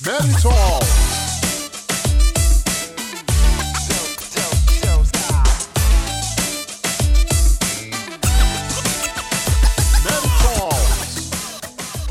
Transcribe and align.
Meritol. 0.00 0.54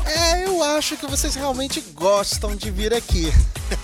É, 0.04 0.44
eu 0.44 0.62
acho 0.62 0.98
que 0.98 1.06
vocês 1.06 1.34
realmente 1.34 1.80
gostam 1.94 2.54
de 2.54 2.70
vir 2.70 2.92
aqui. 2.92 3.32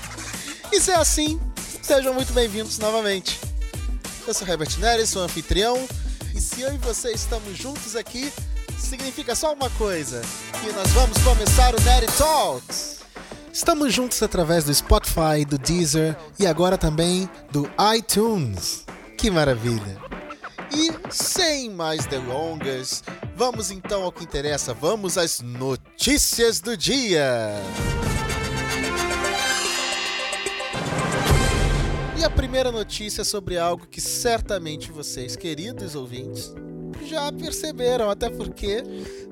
e 0.71 0.79
se 0.79 0.91
é 0.91 0.96
assim, 0.96 1.41
sejam 1.82 2.12
muito 2.12 2.34
bem-vindos 2.34 2.79
novamente. 2.79 3.41
Eu 4.27 4.34
sou 4.34 4.46
Herbert 4.46 4.79
Neres, 4.80 5.09
sou 5.09 5.23
anfitrião, 5.23 5.89
e 6.34 6.41
se 6.43 6.61
eu 6.61 6.75
e 6.75 6.77
você 6.77 7.12
estamos 7.12 7.57
juntos 7.57 7.96
aqui, 7.96 8.30
significa 8.79 9.34
só 9.34 9.55
uma 9.55 9.71
coisa: 9.71 10.21
que 10.61 10.71
nós 10.73 10.91
vamos 10.91 11.16
começar 11.23 11.75
o 11.75 11.80
Nerd 11.80 12.12
Talks. 12.18 12.94
Estamos 13.55 13.95
juntos 13.95 14.21
através 14.21 14.64
do 14.64 14.75
Spotify, 14.75 15.45
do 15.48 15.56
Deezer 15.56 16.16
e 16.41 16.45
agora 16.45 16.77
também 16.77 17.30
do 17.52 17.70
iTunes. 17.96 18.84
Que 19.16 19.30
maravilha! 19.30 19.96
E 20.73 20.91
sem 21.09 21.70
mais 21.70 22.05
delongas, 22.05 23.05
vamos 23.37 23.70
então 23.70 24.02
ao 24.02 24.10
que 24.10 24.24
interessa. 24.24 24.74
Vamos 24.74 25.16
às 25.16 25.38
notícias 25.38 26.60
do 26.60 26.77
dia. 26.77 27.52
E 32.18 32.24
a 32.24 32.30
primeira 32.30 32.73
notícia 32.73 33.23
é 33.23 33.24
sobre 33.24 33.57
algo 33.57 33.87
que 33.87 34.01
certamente 34.01 34.91
vocês, 34.91 35.37
queridos 35.37 35.95
ouvintes, 35.95 36.52
já 37.07 37.30
perceberam, 37.30 38.10
até 38.10 38.29
porque 38.29 38.82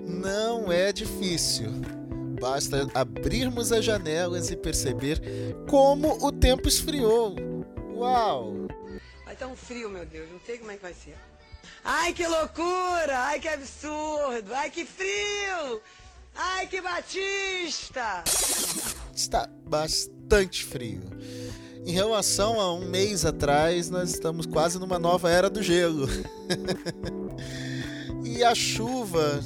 não 0.06 0.70
é 0.70 0.92
difícil. 0.92 2.01
Basta 2.42 2.88
abrirmos 2.92 3.70
as 3.70 3.84
janelas 3.84 4.50
e 4.50 4.56
perceber 4.56 5.20
como 5.70 6.26
o 6.26 6.32
tempo 6.32 6.66
esfriou. 6.66 7.36
Uau! 7.94 8.66
Vai 9.24 9.34
estar 9.34 9.46
um 9.46 9.54
frio, 9.54 9.88
meu 9.88 10.04
Deus, 10.04 10.28
não 10.28 10.40
sei 10.44 10.58
como 10.58 10.72
é 10.72 10.76
que 10.76 10.82
vai 10.82 10.92
ser. 10.92 11.14
Ai, 11.84 12.12
que 12.12 12.26
loucura! 12.26 13.16
Ai, 13.16 13.38
que 13.38 13.46
absurdo! 13.46 14.52
Ai, 14.54 14.70
que 14.70 14.84
frio! 14.84 15.80
Ai, 16.34 16.66
que 16.66 16.80
batista! 16.80 18.24
Está 19.14 19.48
bastante 19.64 20.64
frio. 20.64 21.00
Em 21.86 21.92
relação 21.92 22.60
a 22.60 22.74
um 22.74 22.88
mês 22.88 23.24
atrás, 23.24 23.88
nós 23.88 24.10
estamos 24.10 24.46
quase 24.46 24.80
numa 24.80 24.98
nova 24.98 25.30
era 25.30 25.48
do 25.48 25.62
gelo. 25.62 26.08
e 28.26 28.42
a 28.42 28.52
chuva 28.52 29.38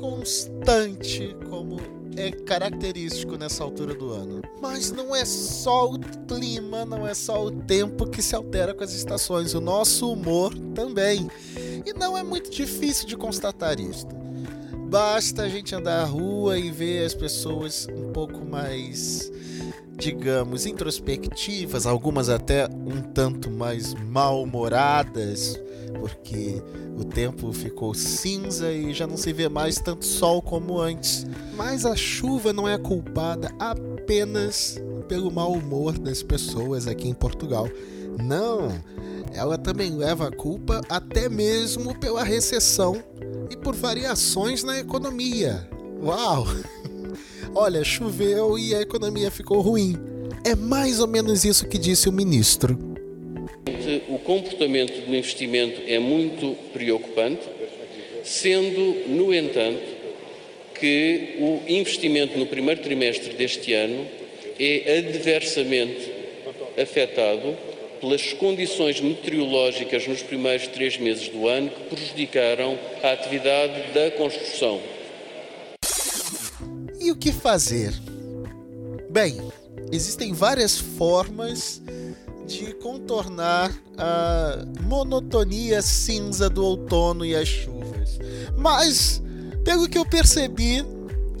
constante, 0.00 1.36
como 1.48 1.97
é 2.18 2.32
característico 2.32 3.36
nessa 3.36 3.62
altura 3.62 3.94
do 3.94 4.10
ano. 4.10 4.42
Mas 4.60 4.90
não 4.90 5.14
é 5.14 5.24
só 5.24 5.88
o 5.88 5.98
clima, 6.26 6.84
não 6.84 7.06
é 7.06 7.14
só 7.14 7.46
o 7.46 7.50
tempo 7.50 8.08
que 8.08 8.20
se 8.20 8.34
altera 8.34 8.74
com 8.74 8.82
as 8.82 8.92
estações, 8.92 9.54
o 9.54 9.60
nosso 9.60 10.12
humor 10.12 10.52
também. 10.74 11.30
E 11.86 11.92
não 11.92 12.18
é 12.18 12.24
muito 12.24 12.50
difícil 12.50 13.06
de 13.06 13.16
constatar 13.16 13.78
isso. 13.78 14.06
Basta 14.90 15.42
a 15.42 15.48
gente 15.48 15.74
andar 15.74 16.00
à 16.00 16.04
rua 16.04 16.58
e 16.58 16.70
ver 16.70 17.04
as 17.04 17.14
pessoas 17.14 17.86
um 17.94 18.10
pouco 18.10 18.44
mais, 18.44 19.30
digamos, 19.96 20.66
introspectivas, 20.66 21.86
algumas 21.86 22.28
até 22.28 22.66
um 22.66 23.00
tanto 23.00 23.50
mais 23.50 23.94
mal-humoradas, 23.94 25.60
porque 25.98 26.62
o 26.98 27.04
tempo 27.04 27.52
ficou 27.52 27.94
cinza 27.94 28.72
e 28.72 28.92
já 28.92 29.06
não 29.06 29.16
se 29.16 29.32
vê 29.32 29.48
mais 29.48 29.76
tanto 29.76 30.04
sol 30.04 30.40
como 30.40 30.78
antes. 30.80 31.26
Mas 31.56 31.84
a 31.84 31.96
chuva 31.96 32.52
não 32.52 32.68
é 32.68 32.78
culpada 32.78 33.50
apenas 33.58 34.80
pelo 35.08 35.30
mau 35.30 35.52
humor 35.52 35.98
das 35.98 36.22
pessoas 36.22 36.86
aqui 36.86 37.08
em 37.08 37.14
Portugal. 37.14 37.68
Não, 38.22 38.68
ela 39.32 39.56
também 39.56 39.94
leva 39.94 40.28
a 40.28 40.32
culpa 40.32 40.80
até 40.88 41.28
mesmo 41.28 41.98
pela 41.98 42.22
recessão 42.22 43.02
e 43.50 43.56
por 43.56 43.74
variações 43.74 44.62
na 44.62 44.78
economia. 44.78 45.68
Uau! 46.02 46.46
Olha, 47.54 47.82
choveu 47.82 48.58
e 48.58 48.74
a 48.74 48.82
economia 48.82 49.30
ficou 49.30 49.60
ruim. 49.60 49.96
É 50.44 50.54
mais 50.54 51.00
ou 51.00 51.06
menos 51.06 51.44
isso 51.44 51.66
que 51.66 51.78
disse 51.78 52.08
o 52.08 52.12
ministro. 52.12 52.78
O 54.08 54.18
comportamento 54.18 55.06
do 55.06 55.14
investimento 55.14 55.80
é 55.86 55.98
muito 55.98 56.56
preocupante, 56.72 57.42
sendo, 58.24 59.08
no 59.08 59.34
entanto, 59.34 59.98
que 60.74 61.36
o 61.38 61.60
investimento 61.66 62.38
no 62.38 62.46
primeiro 62.46 62.80
trimestre 62.80 63.34
deste 63.34 63.72
ano 63.72 64.06
é 64.58 64.98
adversamente 64.98 66.12
afetado 66.80 67.56
pelas 68.00 68.32
condições 68.32 69.00
meteorológicas 69.00 70.06
nos 70.06 70.22
primeiros 70.22 70.68
três 70.68 70.96
meses 70.98 71.28
do 71.28 71.48
ano 71.48 71.68
que 71.68 71.94
prejudicaram 71.94 72.78
a 73.02 73.12
atividade 73.12 73.92
da 73.92 74.10
construção. 74.12 74.80
E 77.00 77.10
o 77.10 77.16
que 77.16 77.32
fazer? 77.32 77.92
Bem, 79.10 79.40
existem 79.92 80.32
várias 80.32 80.78
formas 80.78 81.82
de 82.48 82.72
contornar 82.74 83.70
a 83.98 84.64
monotonia 84.80 85.82
cinza 85.82 86.48
do 86.48 86.64
outono 86.64 87.24
e 87.24 87.36
as 87.36 87.46
chuvas. 87.46 88.18
Mas, 88.56 89.22
pelo 89.62 89.86
que 89.86 89.98
eu 89.98 90.06
percebi, 90.06 90.82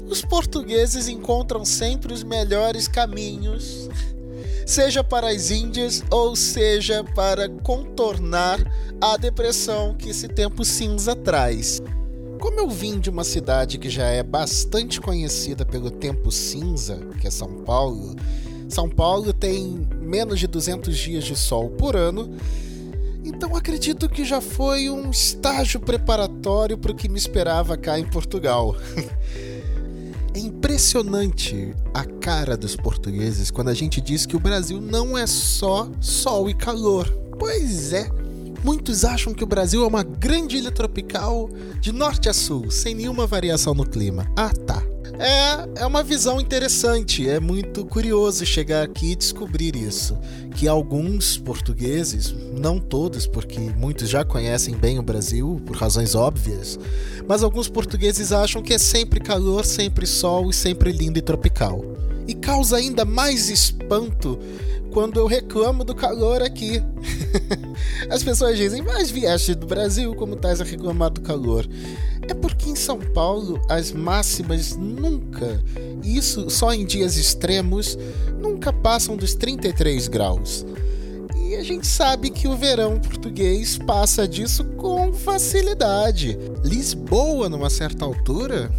os 0.06 0.20
portugueses 0.20 1.08
encontram 1.08 1.64
sempre 1.64 2.12
os 2.12 2.22
melhores 2.22 2.86
caminhos, 2.86 3.88
seja 4.66 5.02
para 5.02 5.30
as 5.30 5.50
Índias 5.50 6.04
ou 6.10 6.36
seja 6.36 7.02
para 7.02 7.48
contornar 7.48 8.58
a 9.00 9.16
depressão 9.16 9.94
que 9.94 10.10
esse 10.10 10.28
tempo 10.28 10.62
cinza 10.62 11.16
traz. 11.16 11.80
Como 12.38 12.60
eu 12.60 12.68
vim 12.68 13.00
de 13.00 13.08
uma 13.08 13.24
cidade 13.24 13.78
que 13.78 13.88
já 13.88 14.08
é 14.08 14.22
bastante 14.22 15.00
conhecida 15.00 15.64
pelo 15.64 15.90
tempo 15.90 16.30
cinza, 16.30 16.96
que 17.18 17.26
é 17.26 17.30
São 17.30 17.64
Paulo, 17.64 18.14
São 18.68 18.88
Paulo 18.88 19.32
tem 19.32 19.86
menos 20.00 20.38
de 20.38 20.46
200 20.46 20.96
dias 20.96 21.24
de 21.24 21.34
sol 21.34 21.70
por 21.70 21.96
ano, 21.96 22.36
então 23.24 23.54
acredito 23.56 24.08
que 24.08 24.24
já 24.24 24.40
foi 24.40 24.88
um 24.88 25.10
estágio 25.10 25.80
preparatório 25.80 26.78
para 26.78 26.92
o 26.92 26.94
que 26.94 27.08
me 27.08 27.18
esperava 27.18 27.76
cá 27.76 27.98
em 27.98 28.04
Portugal. 28.04 28.76
É 30.34 30.40
impressionante 30.40 31.74
a 31.92 32.04
cara 32.04 32.56
dos 32.56 32.76
portugueses 32.76 33.50
quando 33.50 33.70
a 33.70 33.74
gente 33.74 34.00
diz 34.00 34.24
que 34.24 34.36
o 34.36 34.38
Brasil 34.38 34.80
não 34.80 35.18
é 35.18 35.26
só 35.26 35.90
sol 36.00 36.48
e 36.48 36.54
calor. 36.54 37.08
Pois 37.36 37.92
é, 37.92 38.08
muitos 38.62 39.04
acham 39.04 39.34
que 39.34 39.42
o 39.42 39.46
Brasil 39.46 39.82
é 39.82 39.86
uma 39.86 40.04
grande 40.04 40.58
ilha 40.58 40.70
tropical 40.70 41.50
de 41.80 41.90
norte 41.90 42.28
a 42.28 42.32
sul, 42.32 42.70
sem 42.70 42.94
nenhuma 42.94 43.26
variação 43.26 43.74
no 43.74 43.84
clima. 43.84 44.30
Ah, 44.36 44.50
tá. 44.50 44.80
É, 45.18 45.82
é 45.82 45.86
uma 45.86 46.02
visão 46.04 46.40
interessante, 46.40 47.28
é 47.28 47.40
muito 47.40 47.84
curioso 47.84 48.46
chegar 48.46 48.84
aqui 48.84 49.12
e 49.12 49.16
descobrir 49.16 49.74
isso. 49.74 50.16
Que 50.54 50.68
alguns 50.68 51.36
portugueses, 51.36 52.32
não 52.56 52.78
todos, 52.78 53.26
porque 53.26 53.58
muitos 53.58 54.08
já 54.08 54.24
conhecem 54.24 54.76
bem 54.76 54.98
o 54.98 55.02
Brasil, 55.02 55.60
por 55.66 55.76
razões 55.76 56.14
óbvias, 56.14 56.78
mas 57.26 57.42
alguns 57.42 57.68
portugueses 57.68 58.30
acham 58.30 58.62
que 58.62 58.74
é 58.74 58.78
sempre 58.78 59.18
calor, 59.18 59.64
sempre 59.64 60.06
sol 60.06 60.50
e 60.50 60.54
sempre 60.54 60.92
lindo 60.92 61.18
e 61.18 61.22
tropical. 61.22 61.84
E 62.28 62.34
causa 62.34 62.76
ainda 62.76 63.04
mais 63.04 63.48
espanto 63.48 64.38
quando 64.92 65.18
eu 65.18 65.26
reclamo 65.26 65.84
do 65.84 65.94
calor 65.94 66.42
aqui. 66.42 66.82
As 68.10 68.22
pessoas 68.22 68.56
dizem, 68.56 68.82
mas 68.82 69.10
vieste 69.10 69.54
do 69.54 69.66
Brasil, 69.66 70.14
como 70.14 70.34
estás 70.34 70.60
a 70.60 70.64
reclamar 70.64 71.10
do 71.10 71.20
calor? 71.20 71.66
É 72.28 72.34
porque 72.34 72.68
em 72.68 72.76
São 72.76 72.98
Paulo 72.98 73.60
as 73.70 73.90
máximas 73.90 74.76
nunca, 74.76 75.62
isso 76.04 76.50
só 76.50 76.74
em 76.74 76.84
dias 76.84 77.16
extremos, 77.16 77.98
nunca 78.38 78.70
passam 78.70 79.16
dos 79.16 79.34
33 79.34 80.08
graus. 80.08 80.66
E 81.48 81.54
a 81.56 81.62
gente 81.62 81.86
sabe 81.86 82.28
que 82.28 82.46
o 82.46 82.54
verão 82.54 83.00
português 83.00 83.78
passa 83.78 84.28
disso 84.28 84.62
com 84.76 85.14
facilidade. 85.14 86.38
Lisboa, 86.62 87.48
numa 87.48 87.70
certa 87.70 88.04
altura, 88.04 88.70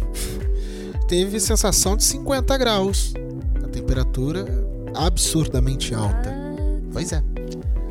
teve 1.08 1.40
sensação 1.40 1.96
de 1.96 2.04
50 2.04 2.56
graus. 2.56 3.12
A 3.64 3.66
temperatura 3.66 4.69
absurdamente 4.94 5.94
alta. 5.94 6.32
Pois 6.92 7.12
é. 7.12 7.22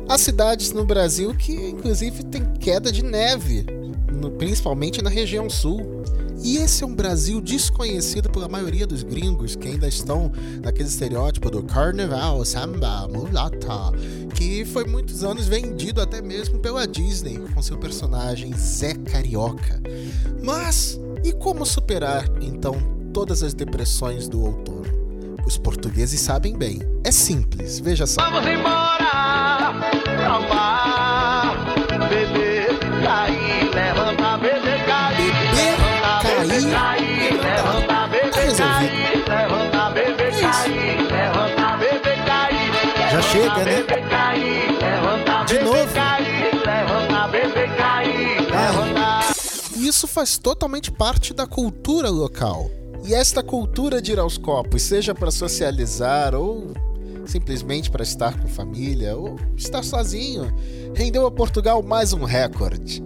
Há 0.08 0.18
cidades 0.18 0.72
no 0.72 0.84
Brasil 0.84 1.34
que, 1.34 1.52
inclusive, 1.52 2.24
tem 2.24 2.44
queda 2.58 2.90
de 2.90 3.02
neve, 3.04 3.64
no- 4.12 4.30
principalmente 4.32 5.00
na 5.02 5.08
região 5.10 5.48
sul. 5.48 6.02
E 6.42 6.56
esse 6.56 6.82
é 6.82 6.86
um 6.86 6.94
Brasil 6.94 7.38
desconhecido 7.40 8.30
pela 8.30 8.48
maioria 8.48 8.86
dos 8.86 9.02
gringos 9.02 9.54
que 9.54 9.68
ainda 9.68 9.86
estão 9.86 10.32
naquele 10.62 10.88
estereótipo 10.88 11.50
do 11.50 11.62
carnaval, 11.62 12.42
samba, 12.46 13.06
mulata, 13.06 13.92
que 14.34 14.64
foi 14.64 14.84
muitos 14.84 15.22
anos 15.22 15.46
vendido 15.46 16.00
até 16.00 16.22
mesmo 16.22 16.58
pela 16.58 16.86
Disney 16.88 17.38
com 17.54 17.60
seu 17.60 17.76
personagem 17.76 18.54
Zé 18.56 18.94
Carioca. 18.94 19.82
Mas 20.42 20.98
e 21.22 21.30
como 21.32 21.66
superar 21.66 22.24
então 22.40 22.74
todas 23.12 23.42
as 23.42 23.52
depressões 23.52 24.26
do 24.26 24.42
outono? 24.42 24.80
Os 25.50 25.58
portugueses 25.58 26.20
sabem 26.20 26.56
bem. 26.56 26.78
É 27.02 27.10
simples, 27.10 27.80
veja 27.80 28.06
só. 28.06 28.22
Vamos 28.22 28.48
embora, 28.48 29.74
amar, 30.24 31.56
beber, 32.08 32.78
cair, 33.02 33.68
levanta, 33.74 34.38
beber, 34.38 34.86
cair, 34.86 35.32
Beber, 35.50 35.90
cair, 36.22 36.70
cair, 36.70 37.32
levanta, 37.42 37.86
Tá 37.88 38.06
beber, 38.06 38.32
resolvido. 38.32 38.62
cair, 38.62 39.24
levanta, 39.28 39.90
beber, 39.90 40.40
cair, 40.40 41.02
levanta, 41.10 41.76
beber, 41.78 42.24
cair, 42.24 43.10
Já 43.10 43.22
chega, 43.22 43.64
né? 43.64 43.84
De 45.48 45.58
novo. 45.58 45.90
E 49.74 49.88
isso 49.88 50.06
faz 50.06 50.38
totalmente 50.38 50.92
parte 50.92 51.34
da 51.34 51.44
cultura 51.44 52.08
local. 52.08 52.70
E 53.04 53.14
esta 53.14 53.42
cultura 53.42 54.00
de 54.00 54.12
ir 54.12 54.18
aos 54.18 54.36
copos, 54.36 54.82
seja 54.82 55.14
para 55.14 55.30
socializar 55.30 56.34
ou 56.34 56.72
simplesmente 57.26 57.90
para 57.90 58.02
estar 58.02 58.38
com 58.40 58.48
família 58.48 59.16
ou 59.16 59.36
estar 59.56 59.82
sozinho, 59.82 60.52
rendeu 60.94 61.26
a 61.26 61.30
Portugal 61.30 61.82
mais 61.82 62.12
um 62.12 62.24
recorde. 62.24 63.02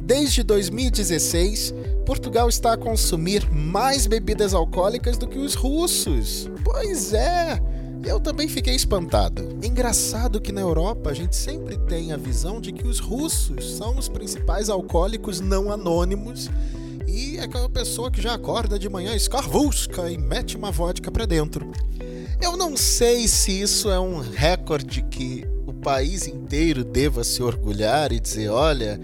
Desde 0.00 0.42
2016, 0.42 1.74
Portugal 2.04 2.48
está 2.48 2.74
a 2.74 2.76
consumir 2.76 3.50
mais 3.50 4.06
bebidas 4.06 4.52
alcoólicas 4.52 5.16
do 5.16 5.26
que 5.26 5.38
os 5.38 5.54
russos. 5.54 6.48
Pois 6.62 7.14
é, 7.14 7.58
eu 8.04 8.20
também 8.20 8.46
fiquei 8.46 8.74
espantado. 8.74 9.58
Engraçado 9.62 10.40
que 10.40 10.52
na 10.52 10.60
Europa 10.60 11.10
a 11.10 11.14
gente 11.14 11.34
sempre 11.34 11.78
tem 11.78 12.12
a 12.12 12.18
visão 12.18 12.60
de 12.60 12.70
que 12.70 12.86
os 12.86 12.98
russos 12.98 13.76
são 13.76 13.98
os 13.98 14.08
principais 14.08 14.68
alcoólicos 14.68 15.40
não 15.40 15.72
anônimos 15.72 16.50
e 17.06 17.38
é 17.38 17.42
aquela 17.42 17.68
pessoa 17.68 18.10
que 18.10 18.20
já 18.20 18.34
acorda 18.34 18.78
de 18.78 18.88
manhã 18.88 19.14
escarvusca 19.14 20.10
e 20.10 20.18
mete 20.18 20.56
uma 20.56 20.70
vodka 20.70 21.10
pra 21.10 21.26
dentro. 21.26 21.72
Eu 22.40 22.56
não 22.56 22.76
sei 22.76 23.28
se 23.28 23.60
isso 23.60 23.90
é 23.90 23.98
um 23.98 24.18
recorde 24.18 25.02
que 25.02 25.46
o 25.66 25.72
país 25.72 26.26
inteiro 26.26 26.84
deva 26.84 27.24
se 27.24 27.42
orgulhar 27.42 28.12
e 28.12 28.20
dizer: 28.20 28.48
olha, 28.48 29.00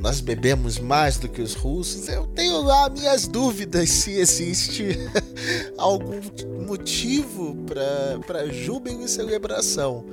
nós 0.00 0.20
bebemos 0.20 0.78
mais 0.78 1.18
do 1.18 1.28
que 1.28 1.42
os 1.42 1.54
russos. 1.54 2.08
Eu 2.08 2.26
tenho 2.28 2.62
lá 2.62 2.88
minhas 2.88 3.26
dúvidas 3.26 3.90
se 3.90 4.12
existe 4.12 4.96
algum 5.76 6.20
motivo 6.66 7.56
para 8.26 8.48
júbilo 8.48 9.04
e 9.04 9.08
celebração. 9.08 10.04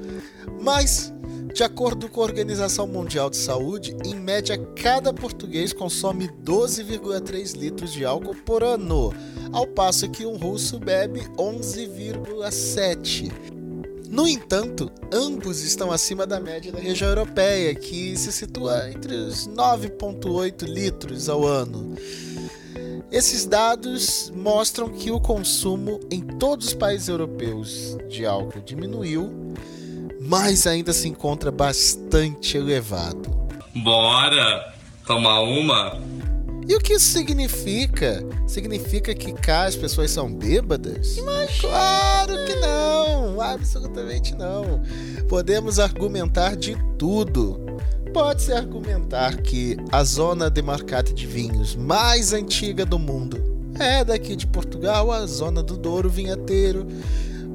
Mas, 0.62 1.14
de 1.54 1.64
acordo 1.64 2.10
com 2.10 2.22
a 2.22 2.24
Organização 2.24 2.88
Mundial 2.88 3.30
de 3.30 3.38
Saúde, 3.38 3.96
em 4.04 4.16
média 4.16 4.58
cada 4.76 5.14
português 5.14 5.72
consome 5.72 6.30
12,3 6.44 7.56
litros 7.56 7.94
de 7.94 8.04
álcool 8.06 8.36
por 8.36 8.64
ano, 8.64 9.14
ao 9.52 9.68
passo 9.68 10.10
que 10.10 10.26
um 10.26 10.36
russo 10.36 10.80
bebe 10.80 11.22
11,7. 11.38 13.55
No 14.10 14.28
entanto, 14.28 14.92
ambos 15.12 15.62
estão 15.62 15.92
acima 15.92 16.26
da 16.26 16.40
média 16.40 16.72
da 16.72 16.80
região 16.80 17.10
europeia, 17.10 17.74
que 17.74 18.16
se 18.18 18.32
situa 18.32 18.90
entre 18.90 19.14
os 19.16 19.48
9,8 19.48 20.64
litros 20.64 21.30
ao 21.30 21.46
ano. 21.46 21.96
Esses 23.12 23.46
dados 23.46 24.32
mostram 24.36 24.90
que 24.90 25.12
o 25.12 25.20
consumo 25.20 26.00
em 26.12 26.22
todos 26.22 26.68
os 26.68 26.74
países 26.74 27.08
europeus 27.08 27.98
de 28.10 28.26
álcool 28.26 28.62
diminuiu, 28.62 29.54
mas 30.22 30.68
ainda 30.68 30.92
se 30.92 31.08
encontra 31.08 31.52
bastante 31.52 32.58
elevado. 32.58 33.30
Bora 33.76 34.74
tomar 35.06 35.42
uma? 35.42 36.02
E 36.68 36.76
o 36.76 36.80
que 36.80 36.94
isso 36.94 37.12
significa? 37.12 38.26
Significa 38.48 39.14
que 39.14 39.32
cá 39.34 39.66
as 39.66 39.76
pessoas 39.76 40.10
são 40.12 40.34
bêbadas? 40.34 41.14
Que 41.14 41.22
não! 41.22 42.15
Absolutamente 43.54 44.36
não. 44.36 44.82
Podemos 45.28 45.80
argumentar 45.80 46.56
de 46.56 46.76
tudo. 46.98 47.60
Pode-se 48.14 48.54
argumentar 48.54 49.38
que 49.38 49.78
a 49.92 50.04
zona 50.04 50.50
demarcada 50.50 51.12
de 51.12 51.28
vinhos 51.28 51.76
mais 51.76 52.32
antiga 52.34 52.86
do 52.86 52.98
mundo 52.98 53.38
é 53.78 54.04
daqui 54.06 54.36
de 54.36 54.48
Portugal, 54.48 55.12
a 55.12 55.26
zona 55.26 55.62
do 55.62 55.78
Douro 55.78 56.10
Vinheteiro. 56.10 56.88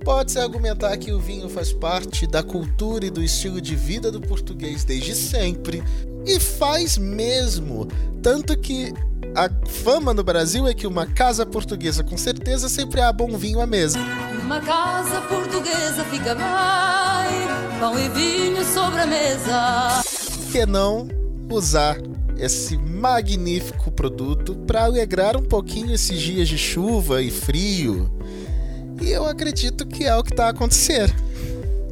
Pode-se 0.04 0.38
argumentar 0.38 0.96
que 0.96 1.12
o 1.12 1.20
vinho 1.20 1.48
faz 1.48 1.72
parte 1.72 2.26
da 2.26 2.42
cultura 2.42 3.06
e 3.06 3.10
do 3.10 3.22
estilo 3.22 3.60
de 3.60 3.74
vida 3.74 4.10
do 4.10 4.20
português 4.20 4.84
desde 4.84 5.14
sempre. 5.14 5.82
E 6.26 6.38
faz 6.38 6.98
mesmo. 6.98 7.88
Tanto 8.22 8.56
que 8.56 8.92
a 9.34 9.48
fama 9.66 10.12
no 10.12 10.22
Brasil 10.22 10.66
é 10.66 10.74
que 10.74 10.86
uma 10.86 11.06
casa 11.06 11.46
portuguesa 11.46 12.02
com 12.02 12.16
certeza 12.16 12.68
sempre 12.68 13.00
há 13.00 13.12
bom 13.12 13.36
vinho 13.36 13.60
à 13.60 13.66
mesa. 13.66 13.98
Uma 14.50 14.60
casa 14.62 15.20
portuguesa 15.28 16.04
fica 16.06 16.34
bem, 16.34 17.78
pão 17.78 17.96
e 17.96 18.08
vinho 18.08 18.64
sobre 18.64 19.00
a 19.00 19.06
mesa. 19.06 20.02
Por 20.02 20.50
que 20.50 20.66
não 20.66 21.06
usar 21.48 21.96
esse 22.36 22.76
magnífico 22.76 23.92
produto 23.92 24.56
para 24.66 24.86
alegrar 24.86 25.36
um 25.36 25.44
pouquinho 25.44 25.94
esses 25.94 26.20
dias 26.20 26.48
de 26.48 26.58
chuva 26.58 27.22
e 27.22 27.30
frio? 27.30 28.10
E 29.00 29.12
eu 29.12 29.24
acredito 29.24 29.86
que 29.86 30.04
é 30.04 30.16
o 30.16 30.24
que 30.24 30.32
está 30.32 30.46
a 30.46 30.50
acontecer. 30.50 31.14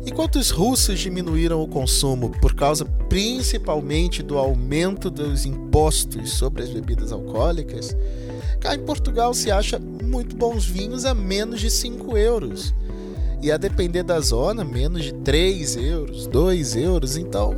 Enquanto 0.04 0.34
os 0.34 0.50
russos 0.50 0.98
diminuíram 0.98 1.62
o 1.62 1.68
consumo 1.68 2.30
por 2.40 2.56
causa 2.56 2.84
principalmente 3.08 4.20
do 4.20 4.36
aumento 4.36 5.08
dos 5.08 5.46
impostos 5.46 6.32
sobre 6.32 6.64
as 6.64 6.70
bebidas 6.70 7.12
alcoólicas, 7.12 7.94
cá 8.58 8.74
em 8.74 8.80
Portugal 8.80 9.32
se 9.32 9.50
acha 9.50 9.78
muito 9.78 10.36
bons 10.36 10.66
vinhos 10.66 11.04
a 11.04 11.14
menos 11.14 11.60
de 11.60 11.70
5 11.70 12.16
euros. 12.16 12.74
E 13.40 13.52
a 13.52 13.56
depender 13.56 14.02
da 14.02 14.18
zona, 14.20 14.64
menos 14.64 15.04
de 15.04 15.14
3 15.14 15.76
euros, 15.76 16.26
2 16.26 16.76
euros. 16.76 17.16
Então, 17.16 17.54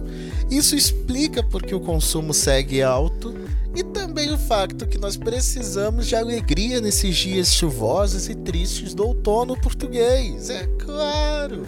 isso 0.50 0.76
explica 0.76 1.42
porque 1.42 1.74
o 1.74 1.80
consumo 1.80 2.34
segue 2.34 2.82
alto 2.82 3.34
e 3.74 3.84
também 3.84 4.32
o 4.32 4.38
facto 4.38 4.86
que 4.86 4.98
nós 4.98 5.16
precisamos 5.16 6.06
de 6.06 6.16
alegria 6.16 6.80
nesses 6.80 7.16
dias 7.16 7.54
chuvosos 7.54 8.28
e 8.28 8.34
tristes 8.34 8.94
do 8.94 9.06
outono 9.06 9.58
português. 9.58 10.50
É 10.50 10.66
claro. 10.78 11.66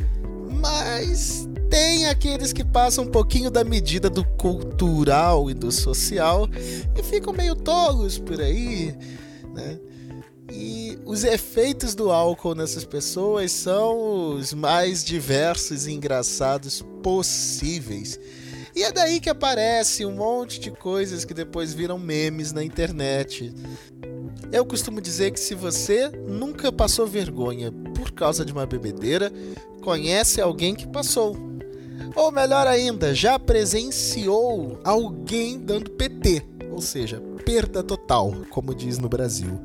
Mas 0.60 1.48
tem 1.70 2.06
aqueles 2.06 2.52
que 2.52 2.64
passam 2.64 3.04
um 3.04 3.10
pouquinho 3.10 3.50
da 3.50 3.64
medida 3.64 4.10
do 4.10 4.24
cultural 4.24 5.50
e 5.50 5.54
do 5.54 5.72
social 5.72 6.48
e 6.96 7.02
ficam 7.02 7.32
meio 7.32 7.54
tolos 7.54 8.18
por 8.18 8.40
aí, 8.40 8.94
né? 9.52 9.78
E 10.50 10.98
os 11.06 11.24
efeitos 11.24 11.94
do 11.94 12.10
álcool 12.10 12.54
nessas 12.54 12.84
pessoas 12.84 13.52
são 13.52 14.34
os 14.34 14.52
mais 14.52 15.02
diversos 15.04 15.86
e 15.86 15.92
engraçados 15.92 16.84
possíveis. 17.02 18.18
E 18.74 18.82
é 18.82 18.90
daí 18.90 19.20
que 19.20 19.30
aparece 19.30 20.04
um 20.04 20.12
monte 20.12 20.58
de 20.58 20.70
coisas 20.70 21.24
que 21.24 21.34
depois 21.34 21.72
viram 21.72 21.98
memes 21.98 22.52
na 22.52 22.64
internet. 22.64 23.54
Eu 24.50 24.64
costumo 24.64 25.00
dizer 25.00 25.30
que 25.30 25.40
se 25.40 25.54
você 25.54 26.08
nunca 26.08 26.72
passou 26.72 27.06
vergonha 27.06 27.70
por 27.94 28.12
causa 28.12 28.44
de 28.44 28.52
uma 28.52 28.66
bebedeira, 28.66 29.32
conhece 29.82 30.40
alguém 30.40 30.74
que 30.74 30.86
passou. 30.86 31.36
Ou 32.14 32.30
melhor 32.30 32.66
ainda, 32.66 33.14
já 33.14 33.38
presenciou 33.38 34.78
alguém 34.84 35.58
dando 35.58 35.90
PT, 35.90 36.42
ou 36.72 36.80
seja, 36.80 37.20
perda 37.44 37.82
total, 37.82 38.34
como 38.50 38.74
diz 38.74 38.98
no 38.98 39.08
Brasil. 39.08 39.60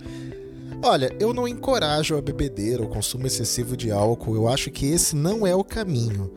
Olha, 0.83 1.15
eu 1.19 1.33
não 1.33 1.47
encorajo 1.47 2.17
a 2.17 2.21
bebedeira 2.21 2.83
ou 2.83 2.89
consumo 2.89 3.25
excessivo 3.25 3.75
de 3.75 3.89
álcool, 3.91 4.35
eu 4.35 4.47
acho 4.47 4.69
que 4.69 4.85
esse 4.91 5.15
não 5.15 5.45
é 5.47 5.55
o 5.55 5.63
caminho. 5.63 6.31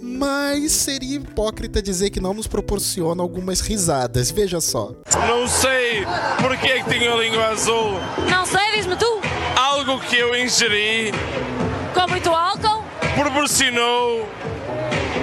Mas 0.00 0.72
seria 0.72 1.16
hipócrita 1.16 1.82
dizer 1.82 2.10
que 2.10 2.20
não 2.20 2.32
nos 2.32 2.46
proporciona 2.46 3.22
algumas 3.22 3.60
risadas, 3.60 4.30
veja 4.30 4.60
só. 4.60 4.92
Não 5.26 5.46
sei 5.48 6.04
porque 6.40 6.66
é 6.66 6.82
que 6.82 6.88
tenho 6.88 7.12
a 7.12 7.16
língua 7.22 7.46
azul. 7.48 7.92
Não 8.30 8.44
sei, 8.46 8.60
diz-me 8.76 8.96
tu, 8.96 9.20
Algo 9.56 9.98
que 10.00 10.16
eu 10.16 10.36
ingeri 10.36 11.12
com 11.94 12.08
muito 12.10 12.28
álcool? 12.30 12.84
proporcionou 13.16 14.24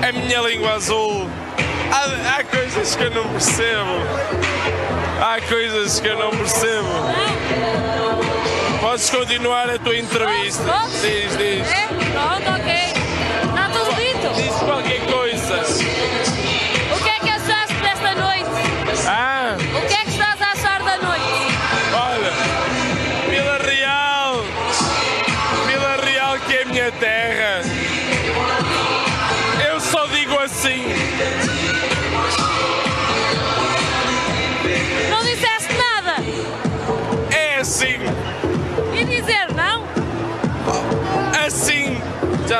a 0.08 0.12
minha 0.12 0.42
língua 0.42 0.74
azul. 0.74 1.28
Há, 1.92 2.38
há 2.40 2.44
coisas 2.44 2.96
que 2.96 3.04
eu 3.04 3.12
não 3.12 3.24
percebo. 3.30 4.55
Há 5.20 5.40
coisas 5.48 6.00
que 6.00 6.08
eu 6.08 6.18
não 6.18 6.30
percebo. 6.32 6.88
Podes 8.82 9.10
continuar 9.10 9.70
a 9.70 9.80
tua 9.80 9.98
entrevista. 9.98 10.64
Diz, 11.02 11.38
diz. 11.38 11.72
É? 11.72 11.88
Pronto, 11.88 12.62
ok. 12.62 12.95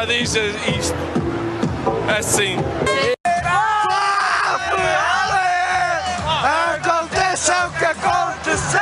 Diz 0.06 0.36
isto. 0.36 0.96
Assim. 2.18 2.58
Aconteça 6.76 7.68
o 7.68 7.72
que 7.80 7.86
acontecer, 7.86 8.80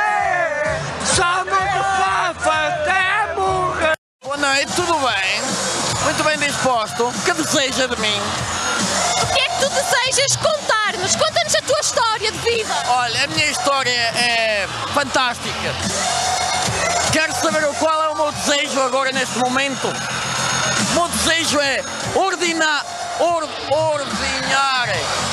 só 1.14 1.44
muito 1.44 1.84
fafa 1.98 2.68
até 2.68 3.34
morrer. 3.34 3.92
Boa 4.24 4.36
noite, 4.36 4.72
tudo 4.74 4.94
bem? 4.94 5.42
Muito 6.04 6.24
bem 6.24 6.38
disposto. 6.38 7.04
O 7.08 7.12
que 7.12 7.32
deseja 7.32 7.86
de 7.86 8.00
mim? 8.00 8.20
O 9.22 9.26
que 9.34 9.40
é 9.40 9.44
que 9.48 9.58
tu 9.60 9.68
desejas 9.70 10.36
contar-nos? 10.36 11.16
Conta-nos 11.16 11.54
a 11.54 11.62
tua 11.62 11.80
história 11.80 12.32
de 12.32 12.38
vida. 12.38 12.74
Olha, 12.88 13.24
a 13.24 13.26
minha 13.28 13.46
história 13.50 13.90
é 14.16 14.66
fantástica. 14.92 15.74
Quero 17.12 17.32
saber 17.34 17.64
o- 17.68 17.74
qual 17.74 18.02
é 18.02 18.08
o 18.08 18.14
meu 18.16 18.32
desejo 18.32 18.80
agora 18.82 19.12
neste 19.12 19.38
momento? 19.38 19.88
O 20.94 21.00
meu 21.00 21.08
desejo 21.08 21.60
é 21.60 21.82
ordinar, 22.14 22.86
or, 23.18 23.48
ordenhar 23.72 24.88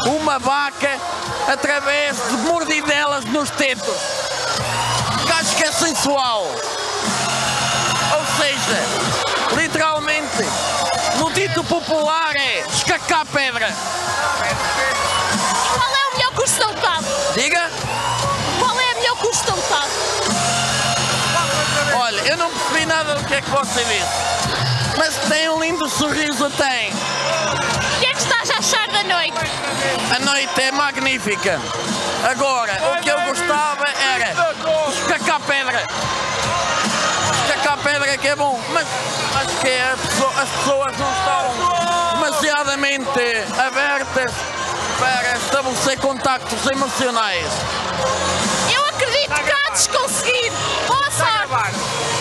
uma 0.07 0.39
vaca 0.39 0.89
através 1.47 2.17
de 2.17 2.37
mordidelas 2.37 3.23
nos 3.25 3.51
tetos. 3.51 3.95
Acho 5.39 5.55
que 5.55 5.63
é 5.63 5.71
sensual. 5.71 6.43
Ou 8.17 8.25
seja, 8.37 9.55
literalmente, 9.55 10.43
no 11.17 11.31
dito 11.31 11.63
popular 11.65 12.35
é 12.35 12.65
escacar 12.73 13.23
pedra. 13.27 13.71
Qual 15.75 15.89
é 15.89 16.07
o 16.07 16.17
melhor 16.17 16.33
curso 16.33 16.59
da 16.59 16.69
UTAD? 16.69 17.05
Diga? 17.35 17.69
Qual 18.57 18.79
é 18.79 18.93
o 18.93 18.95
melhor 18.95 19.17
curso 19.17 19.45
da 19.45 19.53
UTAD? 19.53 19.87
Olha, 21.93 22.21
eu 22.21 22.37
não 22.37 22.49
percebi 22.49 22.85
nada 22.87 23.13
do 23.13 23.23
que 23.25 23.35
é 23.35 23.41
que 23.41 23.49
você 23.51 23.83
disse. 23.83 24.70
Mas 25.03 25.15
tem 25.27 25.49
um 25.49 25.59
lindo 25.59 25.89
sorriso, 25.89 26.47
tem. 26.51 26.91
O 26.91 27.99
que 27.99 28.05
é 28.05 28.13
que 28.13 28.19
estás 28.19 28.51
a 28.51 28.57
achar 28.59 28.87
da 28.89 29.03
noite? 29.03 29.35
A 30.15 30.19
noite 30.19 30.61
é 30.61 30.71
magnífica. 30.71 31.59
Agora, 32.29 32.71
o 32.93 33.01
que 33.01 33.09
eu 33.09 33.19
gostava 33.21 33.83
era 34.13 34.31
escacar 34.91 35.39
pedra. 35.39 35.83
Escacar 37.47 37.77
pedra 37.79 38.15
que 38.15 38.27
é 38.27 38.35
bom, 38.35 38.61
mas 38.69 38.85
acho 39.37 39.57
que 39.57 39.69
a 39.69 39.97
pesso- 39.97 40.39
as 40.39 40.49
pessoas 40.49 40.95
não 40.99 41.11
estão 41.11 42.13
demasiadamente 42.21 43.19
abertas 43.57 44.31
para 44.99 45.35
estabelecer 45.35 45.97
contactos 45.99 46.63
emocionais. 46.71 47.47
Eu 48.71 48.85
acredito 48.85 49.33
que 49.33 49.51
há 49.51 49.73
de 49.73 49.89
conseguir. 49.97 50.51
Boa 50.87 51.09
sorte. 51.09 52.20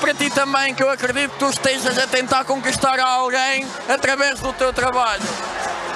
Para 0.00 0.14
ti 0.14 0.30
também, 0.30 0.74
que 0.74 0.82
eu 0.82 0.90
acredito 0.90 1.32
que 1.32 1.38
tu 1.38 1.48
estejas 1.48 1.98
a 1.98 2.06
tentar 2.06 2.44
conquistar 2.44 3.00
alguém 3.00 3.66
através 3.88 4.40
do 4.40 4.52
teu 4.52 4.72
trabalho. 4.72 5.22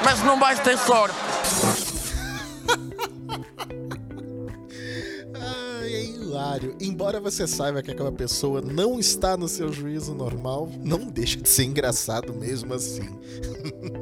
Mas 0.04 0.22
não 0.22 0.38
vais 0.38 0.58
ter 0.60 0.78
sorte. 0.78 1.16
É 5.82 6.04
hilário. 6.04 6.76
Embora 6.80 7.20
você 7.20 7.46
saiba 7.46 7.82
que 7.82 7.90
aquela 7.90 8.12
pessoa 8.12 8.60
não 8.60 8.98
está 8.98 9.36
no 9.36 9.48
seu 9.48 9.72
juízo 9.72 10.14
normal, 10.14 10.70
não 10.82 11.06
deixa 11.06 11.40
de 11.40 11.48
ser 11.48 11.64
engraçado 11.64 12.32
mesmo 12.32 12.72
assim. 12.72 13.08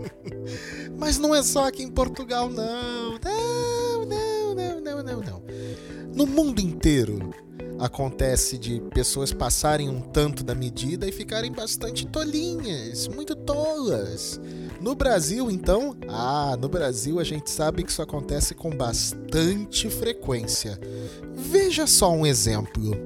Mas 0.97 1.19
não 1.19 1.35
é 1.35 1.43
só 1.43 1.67
aqui 1.67 1.83
em 1.83 1.91
Portugal, 1.91 2.49
não. 2.49 3.19
Não, 3.19 4.05
não, 4.05 4.55
não, 4.55 4.81
não, 4.81 5.03
não, 5.03 5.21
não. 5.21 5.43
No 6.15 6.27
mundo 6.27 6.61
inteiro 6.61 7.33
acontece 7.79 8.59
de 8.59 8.81
pessoas 8.93 9.33
passarem 9.33 9.89
um 9.89 10.01
tanto 10.01 10.43
da 10.43 10.55
medida 10.55 11.07
e 11.07 11.13
ficarem 11.13 11.53
bastante 11.53 12.07
tolinhas, 12.07 13.09
muito 13.09 13.35
tolas. 13.35 14.41
No 14.81 14.95
Brasil, 14.95 15.51
então, 15.51 15.97
ah, 16.09 16.57
no 16.61 16.69
Brasil 16.69 17.19
a 17.19 17.25
gente 17.25 17.51
sabe 17.51 17.83
que 17.83 17.91
isso 17.91 18.01
acontece 18.01 18.55
com 18.55 18.71
bastante 18.71 19.91
frequência. 19.91 20.79
Veja 21.35 21.87
só 21.87 22.13
um 22.13 22.25
exemplo. 22.25 22.97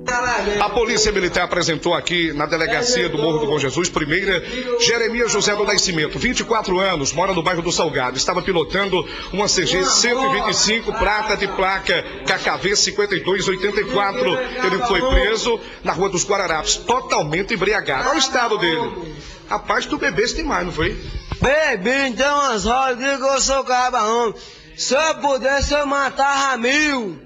A 0.60 0.68
Polícia 0.68 1.10
Militar 1.10 1.44
apresentou 1.44 1.94
aqui 1.94 2.32
na 2.32 2.44
delegacia 2.44 3.08
do 3.08 3.16
Morro 3.16 3.38
do 3.38 3.46
Bom 3.46 3.58
Jesus, 3.58 3.88
primeira, 3.88 4.42
Jeremias 4.80 5.32
José 5.32 5.54
do 5.56 5.64
Nascimento, 5.64 6.18
24 6.18 6.78
anos, 6.78 7.12
mora 7.12 7.32
no 7.32 7.42
bairro 7.42 7.62
do 7.62 7.72
Salgado. 7.72 8.18
Estava 8.18 8.42
pilotando 8.42 9.06
uma 9.32 9.46
CG 9.46 9.84
125 9.84 10.92
prata 10.92 11.36
de 11.36 11.48
placa 11.48 12.04
KKV 12.26 12.76
5284. 12.76 14.38
Ele 14.66 14.78
foi 14.86 15.00
preso 15.10 15.58
na 15.82 15.92
Rua 15.92 16.10
dos 16.10 16.26
Guararapes, 16.26 16.76
totalmente 16.76 17.54
embriagado. 17.54 18.08
Olha 18.08 18.16
o 18.16 18.18
estado 18.18 18.58
dele. 18.58 19.14
Rapaz, 19.52 19.84
tu 19.84 19.98
bebeste 19.98 20.36
demais, 20.36 20.64
não 20.64 20.72
foi? 20.72 20.98
Bebi, 21.38 22.08
então 22.08 22.40
as 22.40 22.64
rodas, 22.64 22.96
digo 22.96 23.18
que 23.18 23.34
eu 23.34 23.38
sou 23.38 23.62
cabarão. 23.64 24.34
Se 24.78 24.94
eu 24.94 25.14
pudesse, 25.16 25.74
eu 25.74 25.86
matava 25.86 26.56
mil. 26.56 27.18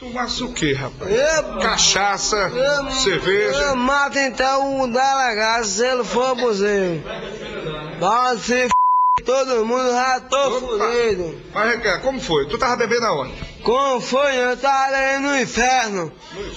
Tu 0.00 0.06
massa 0.10 0.44
o 0.44 0.52
quê, 0.52 0.72
rapaz? 0.72 1.08
Eu, 1.12 1.60
Cachaça, 1.60 2.36
eu, 2.36 2.90
cerveja. 2.90 3.56
eu 3.56 3.76
mato 3.76 4.18
então 4.18 4.80
o 4.80 4.86
delegado 4.88 5.64
se 5.64 5.86
ele 5.86 6.02
for 6.02 6.32
abuseiro. 6.32 7.04
Pode 8.00 8.40
se 8.40 8.54
f... 8.62 8.70
todo 9.24 9.64
mundo, 9.64 9.90
já 9.92 10.18
tô 10.18 10.60
fudido. 10.60 11.40
Mas, 11.54 11.70
Reca, 11.70 12.00
como 12.00 12.20
foi? 12.20 12.48
Tu 12.48 12.58
tava 12.58 12.74
bebendo 12.74 13.06
aonde? 13.06 13.32
Como 13.62 14.00
foi? 14.00 14.36
Eu 14.36 14.56
tava 14.56 14.92
ali 14.92 15.22
no 15.24 15.38
inferno. 15.38 16.12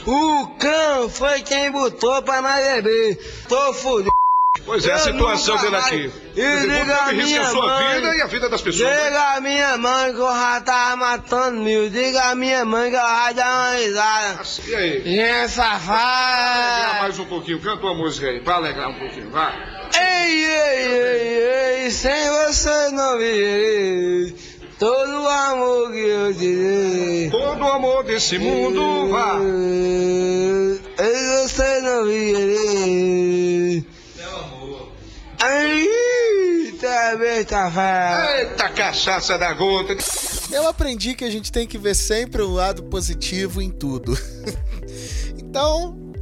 O 0.08 0.48
cão 0.58 1.08
foi 1.08 1.42
quem 1.42 1.70
botou 1.72 2.20
pra 2.24 2.42
nós 2.42 2.66
beber. 2.66 3.46
Tô 3.48 3.74
fudido. 3.74 4.21
Pois 4.66 4.86
é, 4.86 4.92
a 4.94 4.98
situação 5.00 5.58
dele 5.58 5.76
aqui. 5.76 6.12
E 6.36 6.58
diga 6.62 7.04
a 7.06 7.14
em 7.14 7.16
risco 7.16 7.28
minha 7.30 7.42
a 7.42 7.46
sua 7.50 7.66
mãe- 7.68 7.96
vida 7.96 8.16
e 8.16 8.22
a 8.22 8.26
vida 8.28 8.48
das 8.50 8.62
pessoas. 8.62 8.90
né? 8.90 9.04
Diga 9.06 9.36
a 9.36 9.42
minha 9.42 9.78
mãe 9.78 10.14
que 10.14 10.20
eu 10.20 10.28
já 10.28 10.62
tava 10.62 10.96
matando 10.96 11.62
mil. 11.62 11.90
Diga 11.90 12.22
a 12.30 12.36
minha 12.36 12.64
mãe 12.64 12.90
que 12.92 12.96
eu 12.96 13.02
já 13.02 13.32
dar 13.34 13.70
uma 13.70 13.76
risada. 13.78 14.42
E 14.68 14.76
aí? 14.76 15.02
Gente 15.04 15.20
Alegrar 15.20 15.50
safada. 15.50 17.02
mais 17.02 17.20
um 17.20 17.26
pouquinho, 17.26 17.60
canta 17.60 17.82
uma 17.86 17.96
música 17.96 18.28
aí, 18.28 18.40
pra 18.42 18.56
alegrar 18.56 18.90
um 18.90 19.00
pouquinho, 19.00 19.30
vai. 19.32 19.54
Ei, 19.94 20.46
ei, 20.46 20.88
ei, 20.94 21.84
ei, 21.86 21.92
sem 21.92 22.30
você 22.30 22.90
não 22.92 23.18
virei. 23.18 24.36
Todo 24.80 25.22
o 25.22 25.28
amor 25.28 25.92
que 25.92 26.00
eu 26.00 26.34
te 26.34 26.40
dei. 26.56 27.30
Todo 27.30 27.64
o 27.64 27.68
amor 27.72 28.04
desse 28.04 28.40
mundo, 28.40 29.10
vá. 29.10 29.36
Ei, 30.98 31.48
você 31.48 31.82
não 31.82 32.06
virei. 32.06 32.71
Tá 37.12 37.18
bem, 37.18 37.44
tá 37.44 37.70
fácil. 37.70 38.36
Eita 38.38 38.70
cachaça 38.70 39.38
da 39.38 39.54
gota. 39.54 39.98
Eu 40.50 40.66
aprendi 40.66 41.14
que 41.14 41.26
a 41.26 41.30
gente 41.30 41.52
tem 41.52 41.68
que 41.68 41.78
ver 41.78 41.94
sempre 41.94 42.42
o 42.42 42.50
lado 42.50 42.84
positivo 42.84 43.62
em 43.62 43.70
tudo. 43.70 44.18
então, 45.38 46.14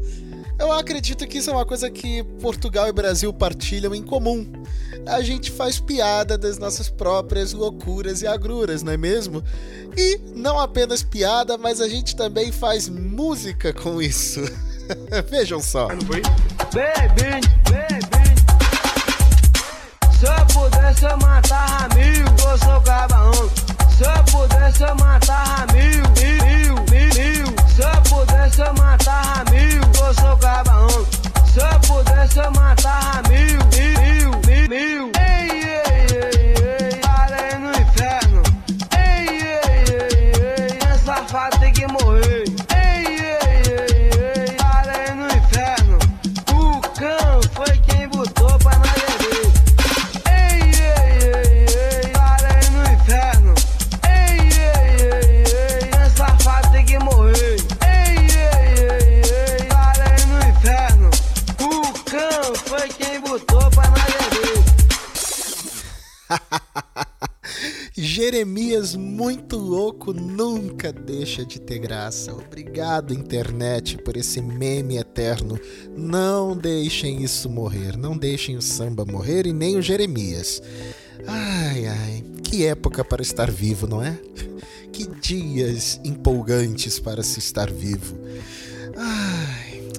eu 0.58 0.72
acredito 0.72 1.28
que 1.28 1.38
isso 1.38 1.52
é 1.52 1.54
uma 1.54 1.66
coisa 1.66 1.92
que 1.92 2.24
Portugal 2.42 2.88
e 2.88 2.92
Brasil 2.92 3.32
partilham 3.32 3.94
em 3.94 4.02
comum. 4.02 4.52
A 5.06 5.22
gente 5.22 5.52
faz 5.52 5.80
piada 5.80 6.40
das 6.40 6.58
nossas 6.58 6.90
próprias 6.90 7.54
loucuras 7.54 8.24
e 8.24 8.28
agruras, 8.28 8.82
não 8.82 8.92
é 8.92 8.98
mesmo? 8.98 9.44
E 9.96 10.20
não 10.34 10.60
apenas 10.60 11.04
piada, 11.04 11.56
mas 11.56 11.80
a 11.82 11.88
gente 11.88 12.16
também 12.16 12.52
faz 12.52 12.90
música 12.90 13.72
com 13.72 14.02
isso. 14.02 14.42
Vejam 15.30 15.62
só. 15.62 15.88
Baby, 15.88 16.24
baby. 16.74 17.50
Se 17.70 17.79
Jeremias 68.30 68.96
muito 68.96 69.58
louco 69.58 70.14
nunca 70.14 70.94
deixa 70.94 71.44
de 71.44 71.60
ter 71.60 71.80
graça. 71.80 72.32
Obrigado, 72.32 73.12
internet, 73.12 73.98
por 73.98 74.16
esse 74.16 74.40
meme 74.40 74.98
eterno. 74.98 75.60
Não 75.98 76.56
deixem 76.56 77.24
isso 77.24 77.50
morrer. 77.50 77.98
Não 77.98 78.16
deixem 78.16 78.56
o 78.56 78.62
samba 78.62 79.04
morrer 79.04 79.48
e 79.48 79.52
nem 79.52 79.78
o 79.78 79.82
Jeremias. 79.82 80.62
Ai, 81.26 81.88
ai, 81.88 82.24
que 82.44 82.68
época 82.68 83.04
para 83.04 83.24
estar 83.24 83.50
vivo, 83.50 83.88
não 83.88 84.04
é? 84.04 84.16
Que 84.94 85.08
dias 85.08 86.00
empolgantes 86.04 87.00
para 87.00 87.24
se 87.24 87.40
estar 87.40 87.72
vivo. 87.72 88.16
Ai. 88.96 89.90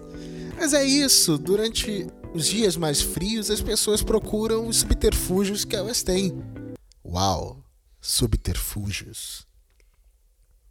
Mas 0.56 0.72
é 0.72 0.84
isso, 0.84 1.36
durante 1.36 2.06
os 2.32 2.46
dias 2.46 2.76
mais 2.76 3.02
frios 3.02 3.50
as 3.50 3.60
pessoas 3.60 4.04
procuram 4.04 4.68
os 4.68 4.76
subterfúgios 4.76 5.64
que 5.64 5.74
elas 5.74 6.04
têm. 6.04 6.40
Uau, 7.04 7.60
subterfúgios. 8.00 9.46